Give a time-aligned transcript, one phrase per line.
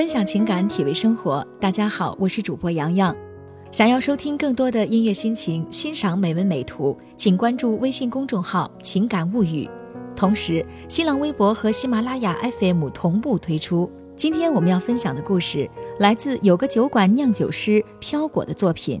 [0.00, 1.46] 分享情感，体味生活。
[1.60, 3.14] 大家好，我是主播洋洋。
[3.70, 9.68] 想要收听更多的音乐心情，欣赏美文美图，请关注微信公众号“情感物语”。
[10.16, 13.90] 同时，新浪微博和喜马拉雅 FM 同步推出。
[14.16, 18.98] 今天我们要分享的故事来自有个酒馆酿酒师飘果的作品。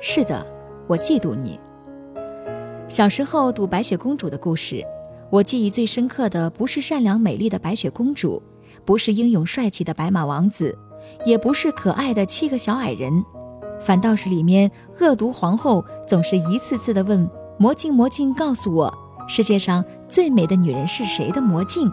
[0.00, 0.46] 是的，
[0.86, 1.60] 我嫉妒你。
[2.88, 4.82] 小时候读白雪公主的故事，
[5.28, 8.42] 我记忆最深刻的不是善良美丽的白雪公主。
[8.88, 10.74] 不是英勇帅气的白马王子，
[11.26, 13.22] 也不是可爱的七个小矮人，
[13.78, 18.90] 反倒是里面恶毒皇后总是一次次的问魔镜魔镜，告诉我
[19.28, 21.92] 世界上最美的女人是谁的魔镜。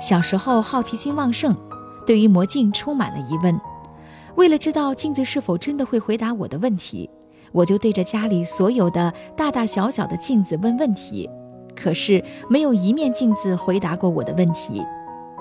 [0.00, 1.54] 小时候好奇心旺盛，
[2.04, 3.56] 对于魔镜充满了疑问。
[4.34, 7.08] 为了知道镜子是否真的会回答我的问题，
[7.52, 11.30] 我就对着家里所有的大大小小的镜子问问题，
[11.76, 14.82] 可是没有一面镜子回答过我的问题。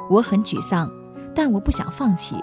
[0.09, 0.92] 我很沮丧，
[1.34, 2.36] 但我不想放弃，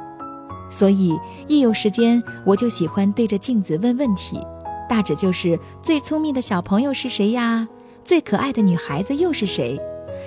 [0.71, 4.41] 所以一有时间我就喜欢对着镜子问问题，
[4.89, 7.69] 大致就是最聪明的小朋友是谁呀？
[8.05, 9.81] 最可爱的女孩子又是谁？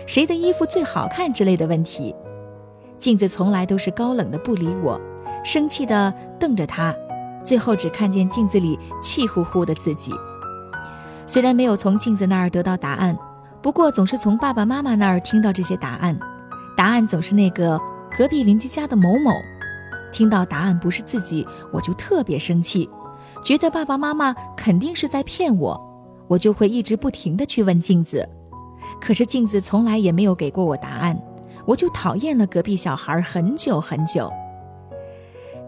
[0.07, 2.15] 谁的衣服最好看之类的问题。
[2.97, 4.99] 镜子从来都是高冷的不理我，
[5.43, 6.95] 生气的瞪着他，
[7.43, 10.13] 最后只看见镜子里气呼呼的自己。
[11.27, 13.17] 虽然没有从镜子那儿得到答案，
[13.61, 16.17] 不过总是从爸爸妈妈那儿听到这些答案。
[16.75, 17.79] 答案总是那个
[18.17, 19.31] 隔壁邻居家的某某。
[20.11, 22.89] 听到答案不是自己，我就特别生气，
[23.43, 25.79] 觉得爸爸妈妈肯定是在骗我。
[26.27, 28.27] 我就会一直不停的去问镜子，
[28.99, 31.21] 可是镜子从来也没有给过我答案，
[31.65, 34.31] 我就讨厌了隔壁小孩很久很久。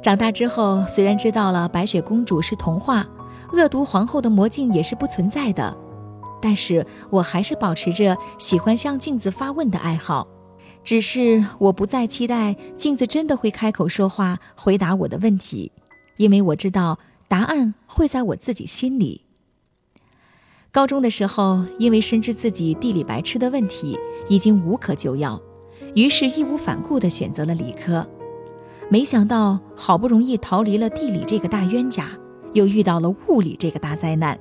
[0.02, 3.06] 长大之后，虽然知道了白雪公主是童话，
[3.54, 5.76] 恶毒皇后的魔镜也是不存在的，
[6.42, 10.26] 但是我还是保持着喜欢向镜子发问的爱好。
[10.88, 15.74] 只是我不再期待镜子真的会开口说话回答我的问题，
[16.16, 19.24] 因为我知道答案会在我自己心里。
[20.72, 24.00] 高中的时候，因为深知自己地理白痴的问题
[24.30, 25.38] 已经无可救药，
[25.94, 28.08] 于是义无反顾地选择了理科。
[28.90, 32.18] 没想到好不容易逃离了地理这个大冤家，
[32.54, 34.40] 又遇到了物理这个大灾难。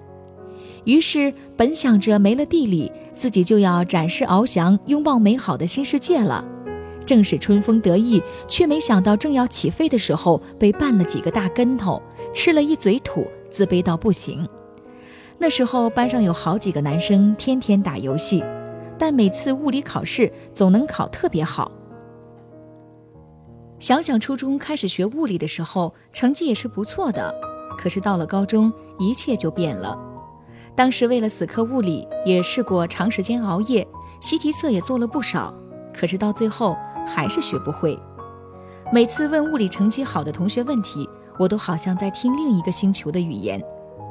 [0.87, 6.45] 于是，本想着没了地理，自己就要展翅翱翔，拥抱美好的新世界了。
[7.05, 12.01] 正是春风得意，却没想到正要起飞的时候，被绊了几个大跟头，
[12.33, 14.49] 吃了一嘴土，自卑到不行。
[15.39, 18.45] 那时候班上有好几个男生天天打游戏，
[18.97, 21.71] 但每次物理考试总能考特别好。
[23.81, 27.35] 想想初中开始学物理的时候，成绩也是不错的，
[27.77, 29.99] 可是到了高中，一切就变了。
[30.77, 33.87] 当时为了死磕物理，也试过长时间熬夜，
[34.21, 35.53] 习题册也做了不少，
[35.95, 36.77] 可是到最后
[37.07, 37.99] 还是学不会。
[38.93, 43.61] 每次问物理成绩好的同学问题，我都好像在听另一个星球的语言。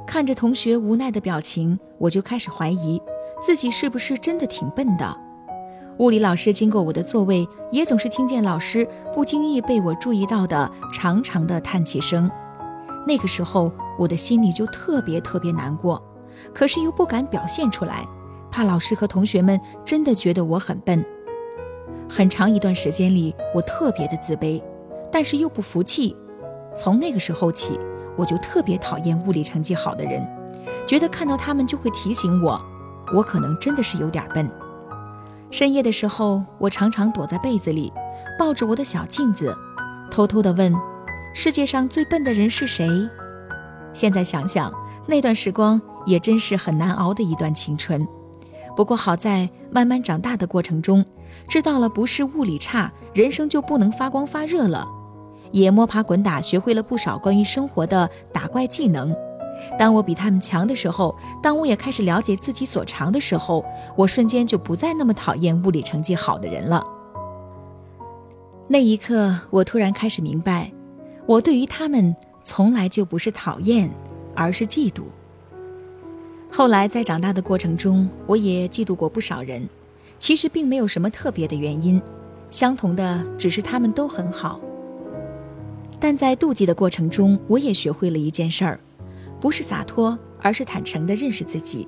[0.08, 3.00] 看着同学无奈的表情，我就开始怀疑
[3.40, 5.18] 自己是不是真的挺笨的。
[6.00, 12.30] 物理老师经过我的座位，也总是听见老师不经意被我注意到的长长的叹气声。
[13.08, 16.02] 那个时候，我的心里就特别特别难过。
[16.54, 18.06] 可是又不敢表现出来，
[18.52, 21.04] 怕老师和同学们真的觉得我很笨。
[22.08, 24.62] 很长一段时间里，我特别的自卑，
[25.12, 26.16] 但是又不服气。
[26.76, 27.80] 从那个时候起，
[28.16, 30.26] 我就特别讨厌物理成绩好的人，
[30.86, 32.62] 觉得看到他们就会提醒我，
[33.14, 34.50] 我可能真的是有点笨。
[35.52, 37.92] 深夜的时候，我常常躲在被子里，
[38.38, 39.56] 抱着我的小镜子，
[40.12, 40.74] 偷偷地问：
[41.34, 42.88] 世界上最笨的人是谁？
[43.94, 44.72] 现在想想，
[45.08, 45.82] 那段时光。
[46.06, 48.08] 也真是很难熬的一段青春，
[48.76, 51.04] 不过好在慢慢长大的过程中，
[51.48, 54.88] 知道了不是物理差，人生就不能发光发热了，
[55.52, 59.16] 也摸爬滚打学会了不少关于生活的打怪技能。
[59.80, 63.66] 当我比他们强的时候，当我也开始了解自己所长的时候，
[63.96, 66.84] 我瞬间就不再那么讨厌物理成绩好的人了。
[68.68, 70.72] 那一刻，我突然开始明白，
[71.26, 73.90] 我对于他们从来就不是讨厌，
[74.36, 75.04] 而是嫉妒。
[76.58, 79.68] 后来在长大的过程中，我也嫉妒过不少人，
[80.18, 82.02] 其实并没有什么特别的原因，
[82.50, 84.62] 相同的只是他们都很好。
[86.00, 88.80] 但在妒忌的过程中，我也学会了一件事儿，
[89.42, 91.86] 不是洒脱，而是坦诚地认识自己。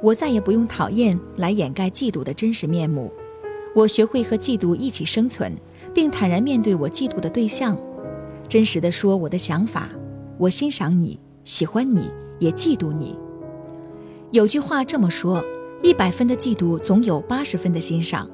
[0.00, 3.12] 我再也不用讨厌来掩盖嫉妒的真实面目，
[3.74, 5.52] 我学会和嫉妒一起生存，
[5.92, 7.76] 并坦然面对我嫉妒的对象，
[8.46, 9.88] 真实地说我的想法。
[10.38, 12.08] 我欣赏你，喜欢你，
[12.38, 13.18] 也嫉妒你。
[14.32, 15.44] 有句话这么说：
[15.82, 18.30] 一百分的嫉妒总有八十分的欣赏。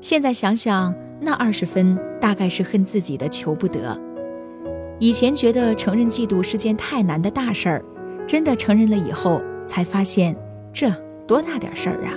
[0.00, 4.00] 现在想想，那二十分大概是恨自己的求不得。
[4.98, 7.84] 以前觉得承认嫉妒是件太难的大事儿，
[8.26, 10.34] 真的承认了以后，才发现
[10.72, 10.90] 这
[11.26, 12.16] 多大点事儿啊！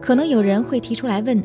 [0.00, 1.42] 可能有人会提出来问：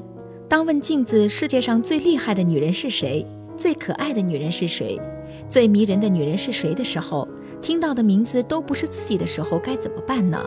[0.47, 3.25] 当问镜子世界上最厉害的女人是谁，
[3.55, 5.01] 最可爱的女人是谁，
[5.47, 7.27] 最迷人的女人是谁的时候，
[7.61, 10.43] 听到的名字都不是自己的时候，该怎么办呢？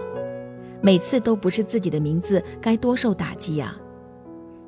[0.81, 3.77] 每次都不是自己的名字，该多受打击呀！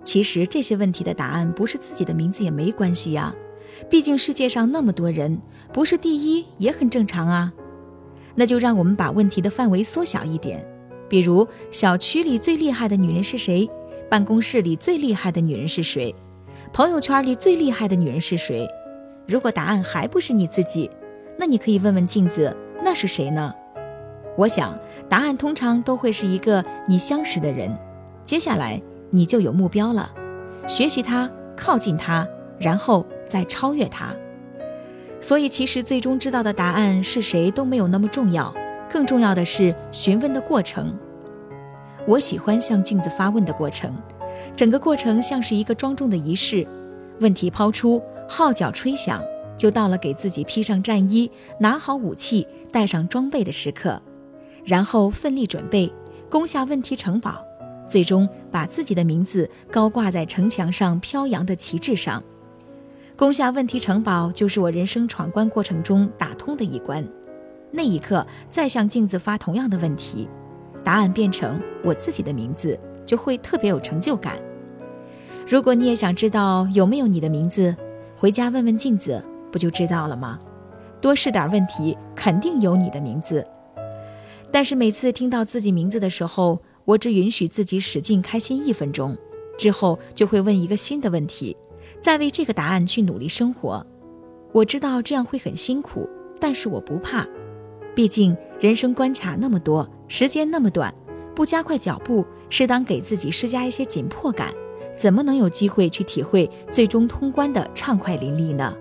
[0.04, 3.34] 其实这些问题的答案不是自己的名字也没关系呀。
[3.88, 5.40] 毕竟世界上那么多人，
[5.72, 7.52] 不是第一也很正常啊。
[8.34, 10.62] 那就让我们把问题的范围缩小一点，
[11.08, 13.68] 比如小区里最厉害的女人是谁？
[14.10, 16.14] 办公室里最厉害的女人是谁？
[16.72, 18.68] 朋友圈里最厉害的女人是谁？
[19.26, 20.90] 如果答案还不是你自己，
[21.42, 23.52] 那你可以问问镜子，那是谁呢？
[24.36, 24.78] 我想
[25.08, 27.76] 答案通常都会是一个你相识的人。
[28.22, 28.80] 接下来
[29.10, 30.08] 你就有目标了，
[30.68, 32.24] 学习他，靠近他，
[32.60, 33.04] 然后。
[33.26, 34.14] 再超越他，
[35.18, 38.54] 所以其实最终知道的答案是谁都没有那么重要，
[38.90, 40.94] 更重要的是询问的过程。
[42.06, 43.92] 我喜欢向镜子发问的过程，
[44.54, 46.64] 整个过程像是一个庄重的仪式。
[47.20, 49.20] 问题抛出，号角吹响，
[49.62, 51.30] 就到了给自己披上战衣、
[51.60, 54.02] 拿好武器、带上装备的时刻，
[54.64, 55.88] 然后奋力准备，
[56.28, 57.40] 攻下问题城堡，
[57.86, 62.20] 最终把自己的名字高挂在城墙上飘扬的旗帜上。
[63.16, 67.08] 攻下问题城堡，就是我人生闯关过程中打通的一关。
[67.70, 70.28] 那一刻，再向镜子发同样的问题，
[70.82, 72.76] 答案变成我自己的名字，
[73.06, 74.42] 就会特别有成就感。
[75.46, 77.76] 如果你也想知道有没有你的名字，
[78.18, 79.22] 回家问问镜子，
[79.52, 80.38] 不就知道了吗？
[81.00, 83.46] 多试点问题，肯定有你的名字。
[84.50, 89.16] 但是每次听到自己名字的时候，我只允许自己使劲开心一分钟，
[89.56, 91.56] 之后就会问一个新的问题。
[92.00, 93.84] 再为这个答案去努力生活，
[94.52, 96.08] 我知道这样会很辛苦，
[96.40, 97.26] 但是我不怕，
[97.94, 100.92] 毕竟人生关卡那么多，时间那么短，
[101.34, 104.52] 不加快脚步，适当给自己施加一些紧迫感，
[104.96, 108.76] 怎么能有机会去体会最终通关的畅快淋漓呢？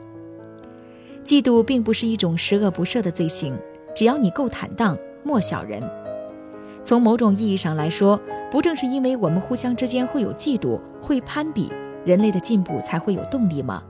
[1.32, 3.58] 嫉妒并不是一种十恶不赦的罪行，
[3.96, 5.82] 只要你够坦荡，莫小人。
[6.84, 8.20] 从某种意义上来说，
[8.52, 11.72] 不正是因为我们互相之间会有嫉妒，会攀比？
[12.04, 13.82] 人类的进步才会有动力吗？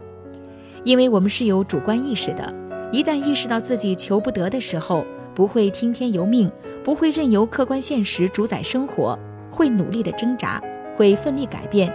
[0.84, 2.54] 因为我们是有主观意识的，
[2.92, 5.04] 一旦意识到自己求不得的时候，
[5.34, 6.48] 不会听天由命，
[6.84, 9.18] 不会任由客观现实主宰生活，
[9.50, 10.62] 会努力的挣扎，
[10.96, 11.92] 会奋力改变。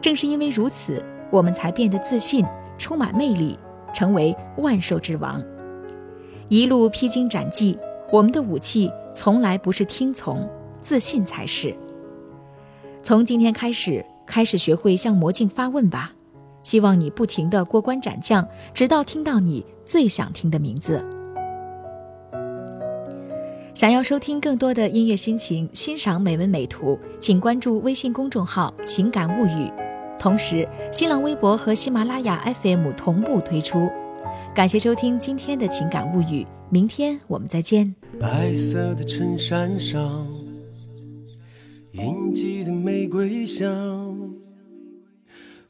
[0.00, 2.46] 正是因为如此，我们才变得自信，
[2.78, 3.58] 充满魅力，
[3.92, 5.42] 成为万兽之王。
[6.48, 7.78] 一路披荆斩棘，
[8.12, 10.48] 我们的武器从来不是听从，
[10.80, 11.74] 自信才是。
[13.02, 14.04] 从今天开始。
[14.26, 16.12] 开始学会向魔镜发问吧，
[16.62, 21.04] 希望你不停的过关斩将，直到听到你最想听的名字。
[23.74, 29.68] 想要收听更多的音乐心情，欣赏美文美图，请关注微信公众号“情感物语”，
[30.20, 33.88] 同时新浪微博和喜马拉雅 FM 同步推出。
[34.54, 37.94] 感谢收听今天的情感物语，明天我们再见。
[38.20, 40.28] 白色的衬衫上。
[41.92, 44.30] 印记的玫瑰香，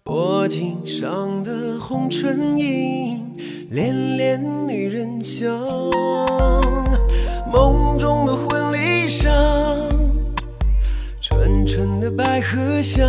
[0.02, 3.24] 脖颈上的红唇印，
[3.70, 5.64] 恋恋女人香。
[7.52, 9.32] 梦中的婚礼上，
[11.20, 13.08] 纯纯的百合香，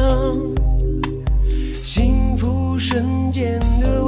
[3.32, 4.01] 间的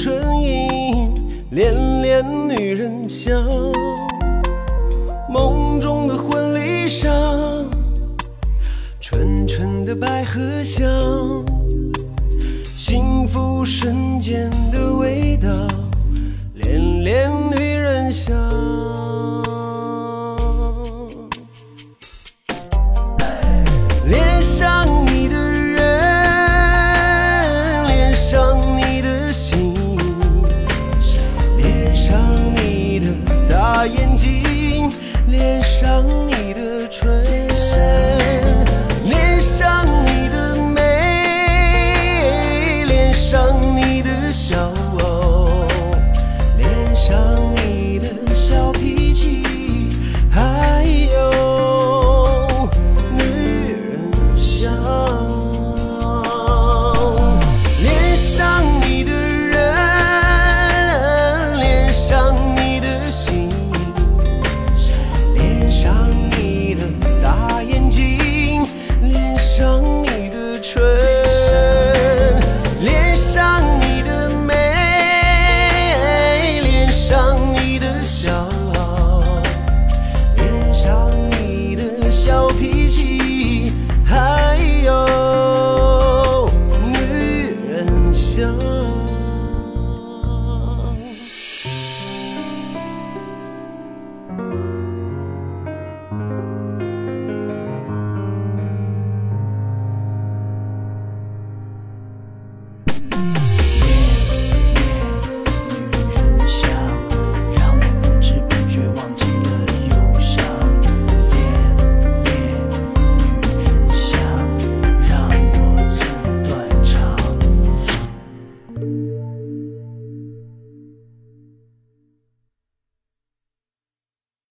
[0.00, 1.12] 春意，
[1.50, 3.44] 恋恋女人香。
[5.28, 7.12] 梦中的婚礼上，
[9.00, 10.88] 纯纯的百合香，
[12.62, 15.48] 幸福瞬间的味道，
[16.54, 18.32] 恋恋女人香。
[35.80, 37.22] 上你的唇
[39.04, 40.82] 恋上你的美
[42.84, 45.64] 恋上你的笑哦
[46.58, 49.44] 恋上你的小脾气
[50.28, 52.68] 还有
[53.16, 53.22] 女
[53.92, 55.07] 人香